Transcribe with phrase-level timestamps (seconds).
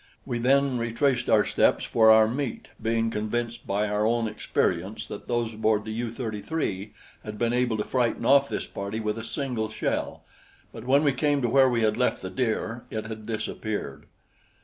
[0.25, 5.27] We then retraced our steps for our meat being convinced by our own experience that
[5.27, 6.91] those aboard the U 33
[7.23, 10.23] had been able to frighten off this party with a single shell
[10.73, 14.07] but when we came to where we had left the deer it had disappeared.